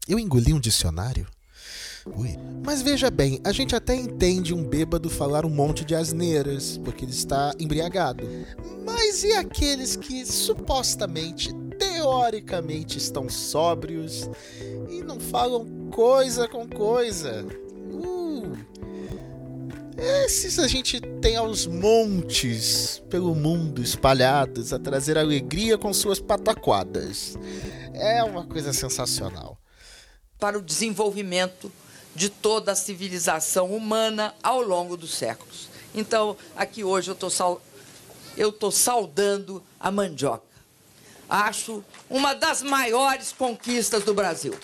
Eu 0.07 0.17
engoli 0.17 0.53
um 0.53 0.59
dicionário? 0.59 1.27
Ui. 2.05 2.36
Mas 2.65 2.81
veja 2.81 3.12
bem, 3.12 3.39
a 3.43 3.51
gente 3.51 3.75
até 3.75 3.95
entende 3.95 4.53
um 4.53 4.63
bêbado 4.63 5.09
falar 5.09 5.45
um 5.45 5.50
monte 5.50 5.86
de 5.86 5.93
asneiras, 5.93 6.77
porque 6.77 7.05
ele 7.05 7.12
está 7.12 7.53
embriagado. 7.59 8.24
Mas 8.86 9.24
e 9.24 9.33
aqueles 9.33 9.95
que 9.95 10.25
supostamente, 10.25 11.53
teoricamente, 11.77 12.98
estão 12.98 13.29
sóbrios 13.29 14.29
e 14.89 15.03
não 15.03 15.19
falam 15.19 15.89
coisa 15.91 16.48
com 16.48 16.67
coisa? 16.67 17.45
Uh. 17.91 18.28
Esses 20.01 20.57
a 20.59 20.67
gente 20.67 21.01
tem 21.21 21.35
aos 21.35 21.67
montes 21.67 23.03
pelo 23.09 23.35
mundo 23.35 23.81
espalhados 23.81 24.71
a 24.71 24.79
trazer 24.79 25.17
alegria 25.17 25.77
com 25.77 25.93
suas 25.93 26.21
pataquadas. 26.21 27.37
É 27.93 28.23
uma 28.23 28.45
coisa 28.45 28.71
sensacional. 28.71 29.59
Para 30.39 30.57
o 30.57 30.61
desenvolvimento 30.61 31.69
de 32.15 32.29
toda 32.29 32.71
a 32.71 32.75
civilização 32.75 33.75
humana 33.75 34.33
ao 34.41 34.61
longo 34.61 34.95
dos 34.95 35.13
séculos. 35.13 35.67
Então, 35.93 36.37
aqui 36.55 36.81
hoje 36.81 37.09
eu 37.11 37.13
estou 37.13 37.29
sal... 37.29 37.61
saudando 38.71 39.61
a 39.77 39.91
mandioca. 39.91 40.43
Acho 41.27 41.83
uma 42.09 42.33
das 42.33 42.63
maiores 42.63 43.33
conquistas 43.33 44.03
do 44.05 44.13
Brasil. 44.13 44.57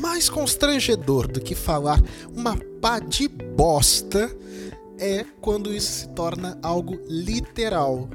Mais 0.00 0.28
constrangedor 0.28 1.26
do 1.26 1.40
que 1.40 1.54
falar 1.54 2.00
uma 2.34 2.56
pá 2.80 2.98
de 2.98 3.28
bosta 3.28 4.30
é 4.98 5.24
quando 5.40 5.74
isso 5.74 5.92
se 5.92 6.08
torna 6.08 6.58
algo 6.62 6.98
literal. 7.08 8.08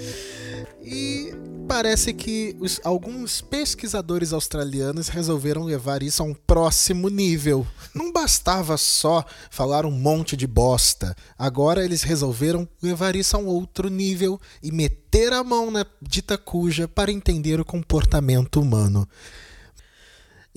e 0.82 1.32
parece 1.66 2.14
que 2.14 2.56
os, 2.60 2.80
alguns 2.84 3.40
pesquisadores 3.40 4.32
australianos 4.32 5.08
resolveram 5.08 5.64
levar 5.64 6.02
isso 6.02 6.22
a 6.22 6.26
um 6.26 6.34
próximo 6.34 7.08
nível. 7.08 7.66
Não 7.94 8.12
bastava 8.12 8.76
só 8.76 9.24
falar 9.50 9.84
um 9.84 9.90
monte 9.90 10.36
de 10.36 10.46
bosta. 10.46 11.14
Agora 11.36 11.84
eles 11.84 12.02
resolveram 12.02 12.68
levar 12.80 13.16
isso 13.16 13.36
a 13.36 13.40
um 13.40 13.46
outro 13.46 13.88
nível 13.88 14.40
e 14.62 14.70
meter 14.70 15.32
a 15.32 15.42
mão 15.42 15.70
na 15.70 15.84
dita 16.00 16.38
cuja 16.38 16.86
para 16.86 17.12
entender 17.12 17.60
o 17.60 17.64
comportamento 17.64 18.60
humano. 18.60 19.08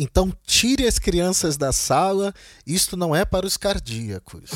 Então 0.01 0.31
tire 0.45 0.87
as 0.87 0.97
crianças 0.97 1.57
da 1.57 1.73
sala, 1.73 2.33
isto 2.65 2.95
não 2.95 3.13
é 3.13 3.25
para 3.25 3.45
os 3.45 3.57
cardíacos. 3.57 4.49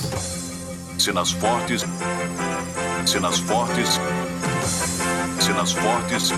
Cenas 0.97 1.31
fortes. 1.31 1.81
Cenas 3.05 3.39
fortes. 3.39 3.89
Cenas 5.41 5.73
fortes. 5.73 6.29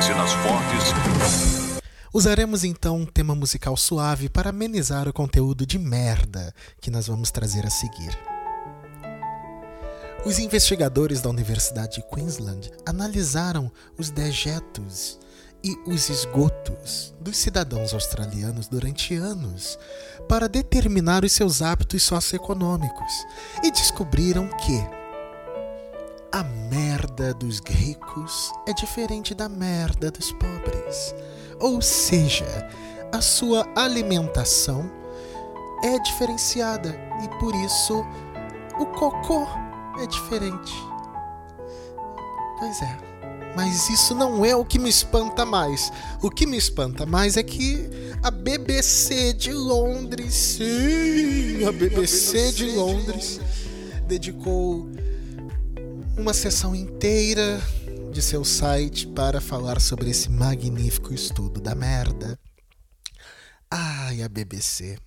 Cenas 0.00 0.32
fortes. 0.34 1.80
Usaremos 2.12 2.62
então 2.62 2.98
um 2.98 3.06
tema 3.06 3.34
musical 3.34 3.76
suave 3.76 4.28
para 4.28 4.50
amenizar 4.50 5.08
o 5.08 5.12
conteúdo 5.12 5.66
de 5.66 5.76
merda 5.76 6.54
que 6.80 6.92
nós 6.92 7.08
vamos 7.08 7.32
trazer 7.32 7.66
a 7.66 7.70
seguir. 7.70 8.16
Os 10.24 10.38
investigadores 10.38 11.20
da 11.20 11.28
Universidade 11.28 11.96
de 11.96 12.08
Queensland 12.08 12.70
analisaram 12.86 13.68
os 13.98 14.10
dejetos 14.10 15.18
e 15.64 15.78
os 15.86 16.10
esgotos 16.10 17.14
dos 17.18 17.38
cidadãos 17.38 17.94
australianos 17.94 18.68
durante 18.68 19.14
anos 19.14 19.78
para 20.28 20.46
determinar 20.46 21.24
os 21.24 21.32
seus 21.32 21.62
hábitos 21.62 22.02
socioeconômicos 22.02 23.12
e 23.62 23.70
descobriram 23.70 24.46
que 24.48 24.86
a 26.30 26.42
merda 26.42 27.32
dos 27.32 27.60
ricos 27.60 28.52
é 28.68 28.74
diferente 28.74 29.34
da 29.34 29.48
merda 29.48 30.10
dos 30.10 30.32
pobres. 30.32 31.14
Ou 31.58 31.80
seja, 31.80 32.68
a 33.10 33.22
sua 33.22 33.66
alimentação 33.74 34.90
é 35.82 35.98
diferenciada 36.00 36.94
e 37.22 37.28
por 37.38 37.54
isso 37.54 38.04
o 38.78 38.86
cocô 38.86 39.46
é 39.98 40.06
diferente. 40.06 40.74
Pois 42.58 42.82
é. 42.82 43.13
Mas 43.56 43.88
isso 43.88 44.14
não 44.14 44.44
é 44.44 44.54
o 44.56 44.64
que 44.64 44.78
me 44.78 44.88
espanta 44.88 45.44
mais. 45.44 45.92
O 46.20 46.30
que 46.30 46.46
me 46.46 46.56
espanta 46.56 47.06
mais 47.06 47.36
é 47.36 47.42
que 47.42 47.88
a 48.22 48.30
BBC 48.30 49.32
de 49.34 49.52
Londres, 49.52 50.34
sim, 50.34 51.64
a 51.64 51.70
BBC 51.70 52.52
de 52.52 52.66
Londres, 52.70 53.40
dedicou 54.06 54.88
uma 56.16 56.34
sessão 56.34 56.74
inteira 56.74 57.60
de 58.12 58.22
seu 58.22 58.44
site 58.44 59.06
para 59.08 59.40
falar 59.40 59.80
sobre 59.80 60.10
esse 60.10 60.30
magnífico 60.30 61.12
estudo 61.12 61.60
da 61.60 61.74
merda. 61.74 62.38
Ai, 63.70 64.22
a 64.22 64.28
BBC. 64.28 64.98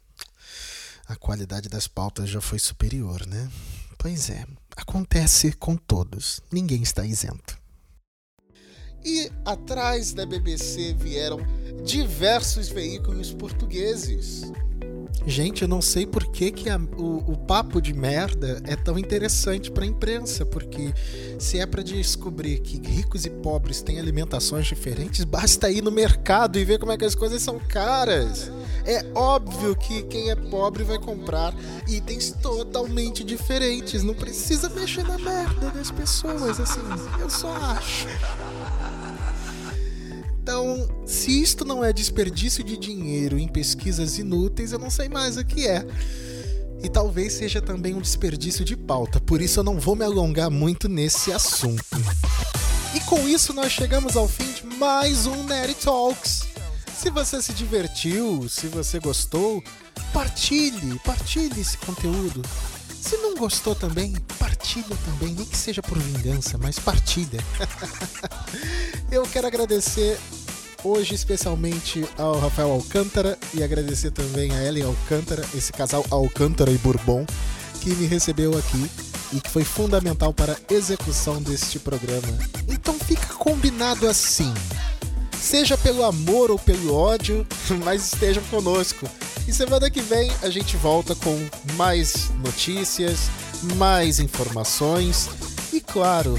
A 1.07 1.15
qualidade 1.15 1.69
das 1.69 1.87
pautas 1.87 2.29
já 2.29 2.41
foi 2.41 2.59
superior, 2.59 3.25
né? 3.25 3.49
Pois 3.97 4.29
é, 4.29 4.45
acontece 4.75 5.53
com 5.53 5.75
todos. 5.75 6.41
Ninguém 6.51 6.83
está 6.83 7.05
isento. 7.05 7.56
E 9.03 9.29
atrás 9.45 10.13
da 10.13 10.25
BBC 10.25 10.93
vieram 10.93 11.39
diversos 11.83 12.69
veículos 12.69 13.33
portugueses. 13.33 14.51
Gente, 15.25 15.63
eu 15.63 15.67
não 15.67 15.81
sei 15.81 16.05
por 16.05 16.25
que, 16.27 16.51
que 16.51 16.69
a, 16.69 16.77
o, 16.77 17.33
o 17.33 17.37
papo 17.37 17.81
de 17.81 17.93
merda 17.93 18.61
é 18.63 18.77
tão 18.77 18.97
interessante 18.97 19.69
para 19.69 19.83
a 19.83 19.87
imprensa, 19.87 20.45
porque 20.45 20.93
se 21.37 21.59
é 21.59 21.65
para 21.65 21.83
descobrir 21.83 22.59
que 22.59 22.77
ricos 22.77 23.25
e 23.25 23.29
pobres 23.29 23.81
têm 23.81 23.99
alimentações 23.99 24.65
diferentes, 24.67 25.25
basta 25.25 25.69
ir 25.69 25.83
no 25.83 25.91
mercado 25.91 26.57
e 26.57 26.63
ver 26.63 26.79
como 26.79 26.93
é 26.93 26.97
que 26.97 27.03
as 27.03 27.13
coisas 27.13 27.41
são 27.41 27.59
caras. 27.59 28.49
É 28.85 29.05
óbvio 29.13 29.75
que 29.75 30.03
quem 30.03 30.29
é 30.29 30.35
pobre 30.35 30.85
vai 30.85 30.97
comprar 30.97 31.53
itens 31.89 32.31
totalmente 32.41 33.21
diferentes, 33.21 34.03
não 34.03 34.13
precisa 34.13 34.69
mexer 34.69 35.05
na 35.05 35.17
merda 35.17 35.71
das 35.71 35.91
pessoas, 35.91 36.57
assim, 36.57 36.79
eu 37.19 37.29
só 37.29 37.53
acho. 37.53 38.07
Se 41.07 41.41
isto 41.41 41.63
não 41.63 41.85
é 41.85 41.93
desperdício 41.93 42.61
de 42.65 42.75
dinheiro 42.75 43.39
em 43.39 43.47
pesquisas 43.47 44.17
inúteis, 44.17 44.73
eu 44.73 44.79
não 44.79 44.89
sei 44.89 45.07
mais 45.07 45.37
o 45.37 45.45
que 45.45 45.65
é. 45.65 45.87
E 46.83 46.89
talvez 46.89 47.31
seja 47.31 47.61
também 47.61 47.95
um 47.95 48.01
desperdício 48.01 48.65
de 48.65 48.75
pauta, 48.75 49.19
por 49.21 49.41
isso 49.41 49.61
eu 49.61 49.63
não 49.63 49.79
vou 49.79 49.95
me 49.95 50.03
alongar 50.03 50.51
muito 50.51 50.89
nesse 50.89 51.31
assunto. 51.31 51.81
E 52.93 52.99
com 52.99 53.25
isso 53.25 53.53
nós 53.53 53.71
chegamos 53.71 54.17
ao 54.17 54.27
fim 54.27 54.51
de 54.51 54.75
mais 54.75 55.25
um 55.25 55.43
Nerd 55.43 55.75
Talks. 55.75 56.45
Se 56.93 57.09
você 57.09 57.41
se 57.41 57.53
divertiu, 57.53 58.49
se 58.49 58.67
você 58.67 58.99
gostou, 58.99 59.63
partilhe, 60.11 60.99
partilhe 61.05 61.61
esse 61.61 61.77
conteúdo. 61.77 62.41
Se 63.01 63.15
não 63.17 63.33
gostou 63.35 63.73
também, 63.73 64.13
partilha 64.37 64.97
também, 65.05 65.33
nem 65.33 65.45
que 65.45 65.55
seja 65.55 65.81
por 65.81 65.97
vingança, 65.97 66.57
mas 66.57 66.77
partilha. 66.77 67.39
Eu 69.09 69.23
quero 69.23 69.47
agradecer 69.47 70.19
hoje 70.83 71.15
especialmente 71.15 72.05
ao 72.17 72.39
Rafael 72.39 72.71
Alcântara 72.71 73.37
e 73.53 73.63
agradecer 73.63 74.11
também 74.11 74.51
a 74.51 74.63
Ellen 74.63 74.83
Alcântara, 74.83 75.43
esse 75.55 75.71
casal 75.71 76.05
Alcântara 76.09 76.71
e 76.71 76.77
Bourbon, 76.77 77.25
que 77.81 77.89
me 77.95 78.05
recebeu 78.05 78.57
aqui 78.57 78.89
e 79.33 79.41
que 79.41 79.49
foi 79.49 79.63
fundamental 79.63 80.33
para 80.33 80.53
a 80.53 80.73
execução 80.73 81.41
deste 81.41 81.79
programa. 81.79 82.37
Então 82.67 82.93
fica 82.93 83.33
combinado 83.35 84.07
assim. 84.07 84.53
Seja 85.39 85.77
pelo 85.77 86.03
amor 86.03 86.51
ou 86.51 86.59
pelo 86.59 86.93
ódio, 86.93 87.45
mas 87.83 88.13
estejam 88.13 88.43
conosco. 88.45 89.07
E 89.47 89.53
semana 89.53 89.89
que 89.89 90.01
vem 90.01 90.31
a 90.41 90.49
gente 90.49 90.75
volta 90.77 91.15
com 91.15 91.37
mais 91.75 92.29
notícias, 92.43 93.29
mais 93.75 94.19
informações 94.19 95.29
e, 95.71 95.79
claro, 95.79 96.37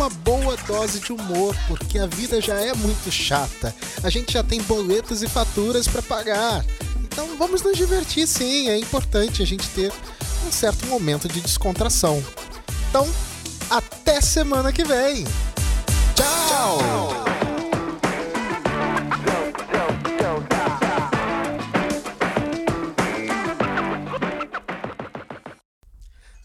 uma 0.00 0.08
boa 0.08 0.56
dose 0.66 0.98
de 0.98 1.12
humor, 1.12 1.54
porque 1.68 1.98
a 1.98 2.06
vida 2.06 2.40
já 2.40 2.58
é 2.58 2.72
muito 2.72 3.12
chata. 3.12 3.74
A 4.02 4.08
gente 4.08 4.32
já 4.32 4.42
tem 4.42 4.62
boletos 4.62 5.22
e 5.22 5.28
faturas 5.28 5.86
para 5.86 6.00
pagar. 6.00 6.64
Então 7.02 7.36
vamos 7.36 7.60
nos 7.60 7.76
divertir 7.76 8.26
sim, 8.26 8.70
é 8.70 8.78
importante 8.78 9.42
a 9.42 9.46
gente 9.46 9.68
ter 9.68 9.92
um 10.48 10.50
certo 10.50 10.86
momento 10.86 11.28
de 11.28 11.42
descontração. 11.42 12.24
Então, 12.88 13.06
até 13.68 14.22
semana 14.22 14.72
que 14.72 14.84
vem! 14.84 15.24
Tchau! 16.14 16.78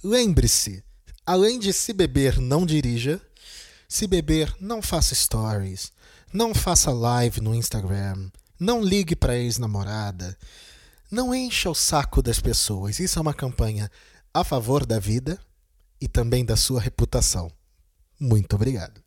Lembre-se, 0.04 0.84
além 1.26 1.58
de 1.58 1.72
se 1.72 1.94
beber, 1.94 2.38
não 2.42 2.66
dirija. 2.66 3.22
Se 3.88 4.08
beber, 4.08 4.54
não 4.60 4.82
faça 4.82 5.14
stories. 5.14 5.92
Não 6.34 6.54
faça 6.54 6.92
live 6.92 7.40
no 7.42 7.54
Instagram. 7.54 8.30
Não 8.60 8.84
ligue 8.84 9.16
para 9.16 9.38
ex-namorada. 9.38 10.38
Não 11.12 11.34
encha 11.34 11.70
o 11.70 11.76
saco 11.76 12.22
das 12.22 12.40
pessoas. 12.40 13.00
Isso 13.00 13.20
é 13.20 13.22
uma 13.22 13.34
campanha 13.34 13.90
a 14.34 14.44
favor 14.44 14.86
da 14.86 15.00
vida 15.00 15.40
e 16.02 16.08
também 16.08 16.44
da 16.44 16.56
sua 16.56 16.82
reputação. 16.82 17.52
Muito 18.20 18.56
obrigado. 18.56 19.05